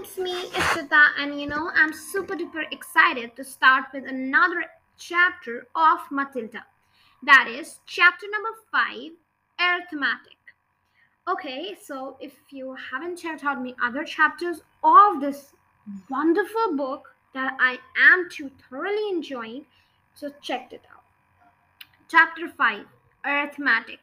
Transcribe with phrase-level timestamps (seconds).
[0.00, 4.64] it's me, Ishita, and you know, I'm super duper excited to start with another
[4.96, 6.64] chapter of Matilda.
[7.22, 9.10] That is chapter number five,
[9.60, 10.38] Arithmetic.
[11.28, 15.52] Okay, so if you haven't checked out my other chapters of this
[16.08, 17.78] wonderful book that I
[18.10, 19.66] am too thoroughly enjoying,
[20.14, 21.04] so check it out.
[22.08, 22.86] Chapter 5
[23.26, 24.00] Arithmetic.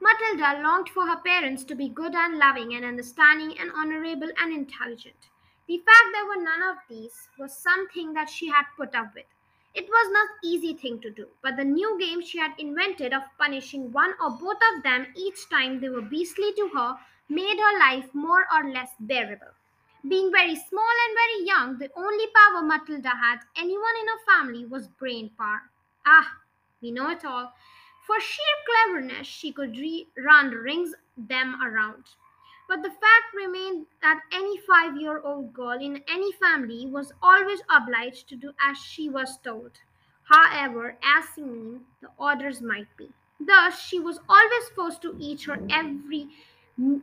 [0.00, 4.52] Matilda longed for her parents to be good and loving and understanding and honorable and
[4.52, 5.28] intelligent.
[5.66, 9.26] The fact there were none of these was something that she had put up with.
[9.74, 13.24] It was not easy thing to do, but the new game she had invented of
[13.36, 17.78] punishing one or both of them each time they were beastly to her made her
[17.78, 19.52] life more or less bearable.
[20.06, 24.64] Being very small and very young, the only power Matilda had anyone in her family
[24.64, 25.68] was brain power.
[26.06, 26.38] Ah,
[26.80, 27.52] we know it all.
[28.06, 32.04] For sheer cleverness, she could re- run rings them around.
[32.66, 37.60] But the fact remained that any five year old girl in any family was always
[37.68, 39.72] obliged to do as she was told,
[40.24, 43.10] however assimine the orders might be.
[43.38, 46.28] Thus, she was always forced to eat her every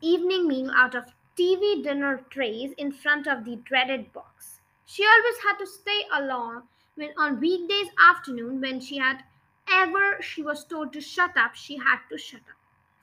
[0.00, 4.60] evening meal out of TV dinner trays in front of the dreaded box.
[4.86, 6.62] She always had to stay alone
[6.94, 9.24] when on weekdays afternoon when she had
[9.70, 12.61] ever she was told to shut up, she had to shut up.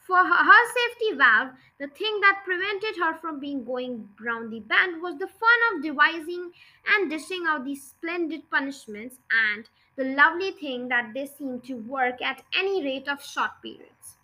[0.09, 5.03] For her, safety valve, the thing that prevented her from being going round the bend
[5.03, 6.51] was the fun of devising
[6.87, 9.17] and dishing out these splendid punishments
[9.53, 14.17] and the lovely thing that they seemed to work at any rate of short periods.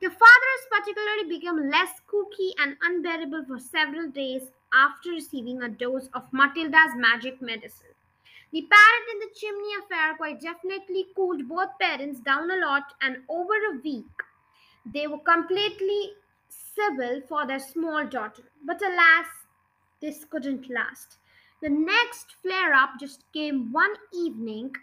[0.00, 6.08] The fathers particularly became less kooky and unbearable for several days after receiving a dose
[6.14, 7.92] of Matilda's magic medicine.
[8.52, 13.18] The parrot in the chimney affair quite definitely cooled both parents down a lot, and
[13.28, 14.06] over a week
[14.92, 16.12] they were completely
[16.48, 18.44] civil for their small daughter.
[18.64, 19.26] But alas,
[20.00, 21.18] this couldn't last.
[21.62, 24.74] The next flare up just came one evening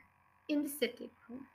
[0.50, 1.46] in the sitting room.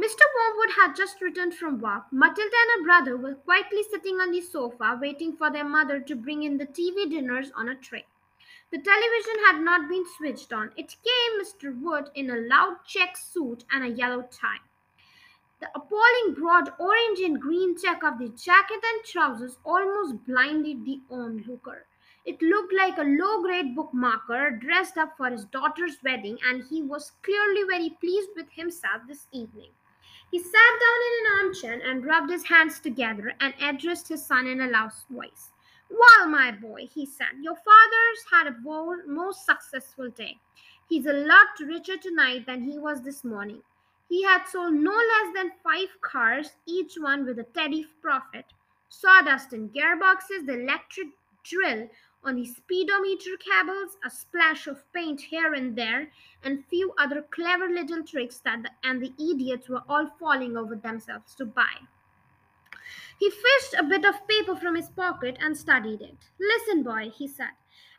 [0.00, 0.22] Mr.
[0.34, 2.04] Wormwood had just returned from work.
[2.10, 6.16] Matilda and her brother were quietly sitting on the sofa, waiting for their mother to
[6.16, 8.04] bring in the TV dinners on a tray.
[8.70, 10.72] The television had not been switched on.
[10.78, 11.78] It came Mr.
[11.78, 14.60] Wood in a loud check suit and a yellow tie.
[15.62, 21.00] The appalling broad orange and green check of the jacket and trousers almost blinded the
[21.08, 21.86] onlooker.
[22.24, 26.82] It looked like a low grade bookmaker dressed up for his daughter's wedding, and he
[26.82, 29.70] was clearly very pleased with himself this evening.
[30.32, 34.48] He sat down in an armchair and rubbed his hands together and addressed his son
[34.48, 35.52] in a loud voice.
[35.88, 40.40] Well, my boy, he said, your father's had a most successful day.
[40.88, 43.62] He's a lot richer tonight than he was this morning.
[44.12, 48.44] He had sold no less than five cars, each one with a steady profit.
[48.90, 51.08] Sawdust in gearboxes, the electric
[51.42, 51.88] drill
[52.22, 56.10] on the speedometer cables, a splash of paint here and there,
[56.44, 60.76] and few other clever little tricks that the, and the idiots were all falling over
[60.76, 61.76] themselves to buy.
[63.22, 66.16] He fished a bit of paper from his pocket and studied it.
[66.40, 67.52] Listen, boy, he said,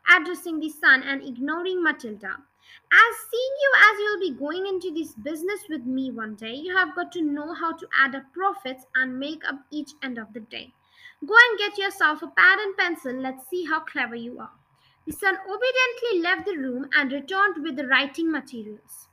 [0.06, 2.36] addressing the son and ignoring Matilda.
[2.92, 6.76] As seeing you as you'll be going into this business with me one day, you
[6.76, 10.30] have got to know how to add up profits and make up each end of
[10.34, 10.74] the day.
[11.26, 13.14] Go and get yourself a pad and pencil.
[13.14, 14.52] Let's see how clever you are.
[15.06, 19.08] The son obediently left the room and returned with the writing materials.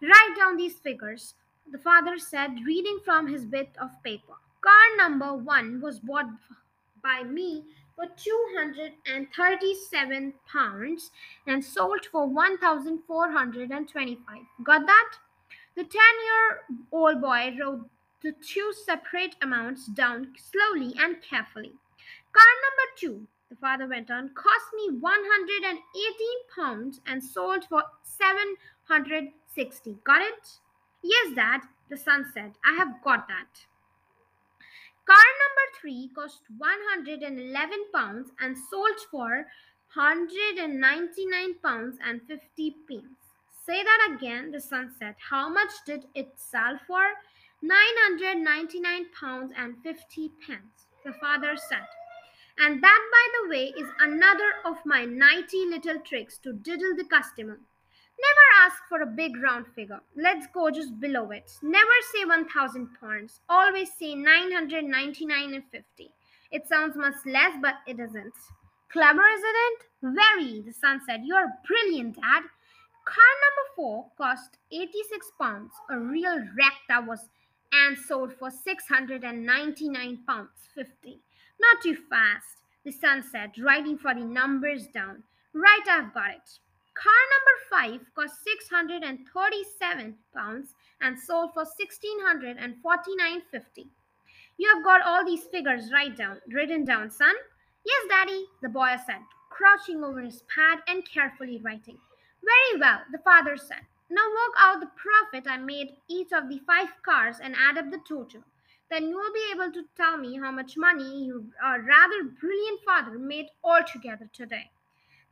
[0.00, 1.34] Write down these figures,
[1.68, 4.34] the father said, reading from his bit of paper.
[4.62, 6.30] Car number one was bought
[7.02, 7.64] by me
[7.96, 11.10] for 237 pounds
[11.48, 14.38] and sold for 1425.
[14.62, 15.14] Got that?
[15.74, 16.60] The 10 year
[16.92, 17.90] old boy wrote
[18.22, 21.72] the two separate amounts down slowly and carefully.
[22.32, 25.82] Car number two, the father went on, cost me 118
[26.54, 29.98] pounds and sold for 760.
[30.04, 30.60] Got it?
[31.02, 32.52] Yes, Dad, the son said.
[32.64, 33.66] I have got that.
[35.04, 39.46] Car number 3 cost 111 pounds and sold for
[39.94, 43.04] 199 pounds and 50 pence.
[43.66, 45.14] Say that again, the son said.
[45.30, 47.02] How much did it sell for?
[47.62, 51.86] 999 pounds and 50 pence, the father said.
[52.58, 57.04] And that, by the way, is another of my nighty little tricks to diddle the
[57.04, 57.60] customer.
[58.18, 60.00] Never ask for a big round figure.
[60.16, 61.50] Let's go just below it.
[61.62, 63.40] Never say 1000 pounds.
[63.48, 66.10] Always say 999 and 50.
[66.50, 68.34] It sounds much less, but it isn't.
[68.92, 69.82] Clever, isn't it?
[70.02, 71.22] Very, the son said.
[71.24, 72.42] You're brilliant, Dad.
[73.04, 77.28] Car number four cost 86 pounds, a real wreck that was,
[77.72, 81.18] and sold for 699 pounds 50.
[81.60, 85.22] Not too fast, the son said, writing for the numbers down.
[85.54, 86.58] Right, I've got it.
[86.94, 87.56] Car number
[88.00, 93.88] 5 cost 637 pounds and sold for 1649.50.
[94.58, 97.34] You have got all these figures right down, written down, son?
[97.84, 101.98] Yes, daddy, the boy said, crouching over his pad and carefully writing.
[102.42, 103.86] Very well, the father said.
[104.10, 107.90] Now work out the profit I made each of the five cars and add up
[107.90, 108.42] the total.
[108.90, 112.80] Then you will be able to tell me how much money your uh, rather brilliant
[112.84, 114.70] father made altogether today.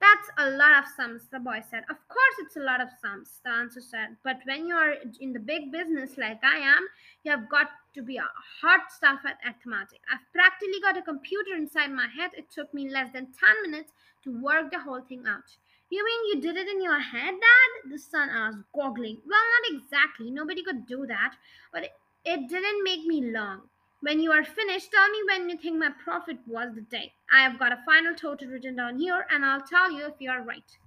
[0.00, 1.84] That's a lot of sums, the boy said.
[1.90, 4.16] Of course, it's a lot of sums, the answer said.
[4.24, 6.88] But when you are in the big business like I am,
[7.22, 8.24] you have got to be a
[8.62, 10.00] hard stuff at arithmetic.
[10.10, 12.30] I've practically got a computer inside my head.
[12.36, 13.92] It took me less than 10 minutes
[14.24, 15.44] to work the whole thing out.
[15.90, 17.92] You mean you did it in your head, Dad?
[17.92, 19.18] The son asked, goggling.
[19.28, 20.30] Well, not exactly.
[20.30, 21.34] Nobody could do that.
[21.72, 21.92] But it,
[22.24, 23.62] it didn't make me long.
[24.02, 27.12] When you are finished, tell me when you think my profit was the day.
[27.30, 30.30] I have got a final total written down here, and I'll tell you if you
[30.30, 30.78] are right.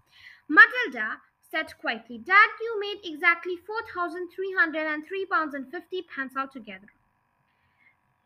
[0.50, 1.20] Matilda
[1.52, 6.02] said quietly, Dad, you made exactly four thousand three hundred and three pounds and fifty
[6.02, 6.88] pence altogether.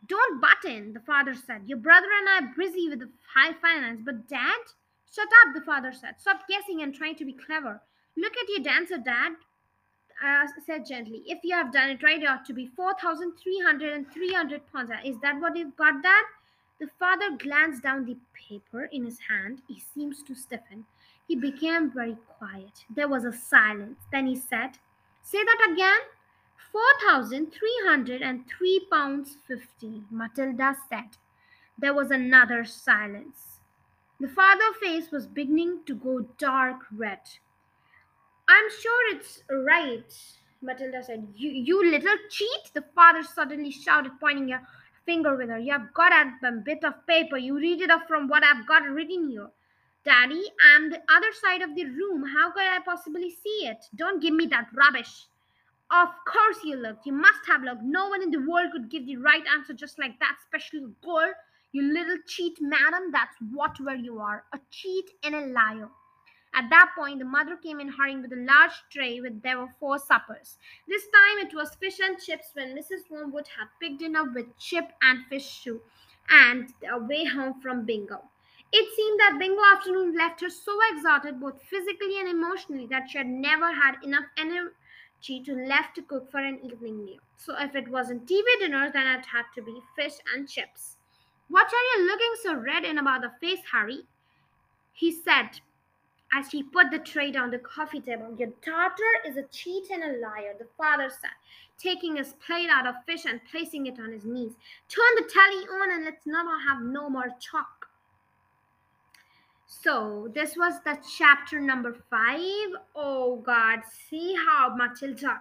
[0.08, 1.64] Don't butt in, the father said.
[1.66, 4.72] Your brother and I are busy with the high finance, but Dad?
[5.14, 6.16] Shut up, the father said.
[6.20, 7.82] Stop guessing and trying to be clever.
[8.16, 9.34] Look at your dancer, Dad
[10.24, 14.12] uh, said gently, if you have done it right, it ought to be 4,300 and
[14.12, 14.92] 300 pounds.
[15.06, 16.24] Is that what you've got, Dad?
[16.80, 18.18] The father glanced down the
[18.48, 19.62] paper in his hand.
[19.68, 20.86] He seems to stiffen.
[21.28, 22.86] He became very quiet.
[22.90, 24.00] There was a silence.
[24.12, 24.78] Then he said,
[25.24, 26.00] Say that again.
[26.72, 31.18] 4,303 pounds 50, Matilda said.
[31.78, 33.60] There was another silence.
[34.20, 37.22] The father's face was beginning to go dark red.
[38.50, 40.14] I'm sure it's right,
[40.62, 41.28] Matilda said.
[41.36, 44.62] You, you little cheat, the father suddenly shouted, pointing a
[45.06, 45.60] finger with her.
[45.60, 47.38] You have got a bit of paper.
[47.38, 49.50] You read it off from what I've got written here.
[50.06, 52.24] Daddy, I'm the other side of the room.
[52.34, 53.84] How could I possibly see it?
[53.96, 55.28] Don't give me that rubbish.
[55.92, 57.06] Of course you looked.
[57.06, 57.84] You must have looked.
[57.84, 61.06] No one in the world could give the right answer just like that, especially a
[61.06, 61.34] girl.
[61.74, 63.12] You little cheat, madam.
[63.12, 64.46] That's what where you are.
[64.54, 65.90] A cheat and a liar.
[66.58, 69.70] At that point, the mother came in hurrying with a large tray with there were
[69.80, 70.58] four suppers.
[70.88, 73.12] This time it was fish and chips when Mrs.
[73.12, 75.80] Wormwood had picked up with chip and fish stew
[76.30, 78.24] and away home from bingo.
[78.74, 83.20] It seemed that bingo afternoon left her so exhausted both physically and emotionally that she
[83.20, 87.20] had never had enough energy to left to cook for an evening meal.
[87.36, 90.98] So if it wasn't TV dinner, then it had to be fish and chips.
[91.50, 94.08] What are you looking so red in about the face, Harry?
[94.92, 95.62] He said,
[96.34, 98.36] as she put the tray on the coffee table.
[98.38, 101.30] Your daughter is a cheat and a liar, the father said,
[101.78, 104.54] taking his plate out of fish and placing it on his knees.
[104.90, 107.88] Turn the telly on and let's not have no more talk.
[109.68, 112.70] So, this was the chapter number five.
[112.96, 113.80] Oh God,
[114.10, 115.40] see how Matilda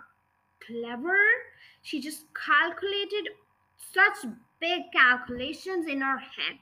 [0.65, 1.17] clever?
[1.83, 3.29] She just calculated
[3.77, 4.31] such
[4.61, 6.59] big calculations in her head.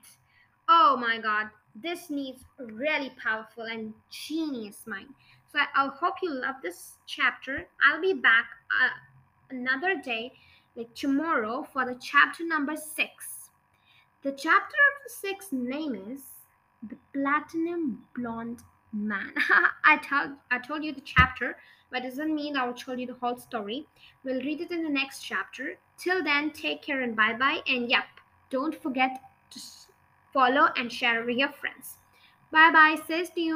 [0.69, 5.09] Oh my God, this needs really powerful and genius mind.
[5.53, 7.67] So I, hope you love this chapter.
[7.85, 8.47] I'll be back
[8.82, 8.88] uh,
[9.50, 10.32] another day,
[10.76, 13.50] like tomorrow, for the chapter number six.
[14.23, 16.23] The chapter of the sixth name is
[16.88, 18.62] The Platinum Blonde
[18.93, 19.33] Man.
[19.85, 21.57] I told I told you the chapter,
[21.90, 23.87] but it doesn't mean I will tell you the whole story.
[24.25, 25.76] We'll read it in the next chapter.
[25.99, 27.61] Till then, take care and bye bye.
[27.69, 28.04] And yep,
[28.50, 29.61] don't forget to
[30.35, 31.99] follow and share with your friends.
[32.50, 32.97] Bye bye.
[33.05, 33.53] Stay tuned.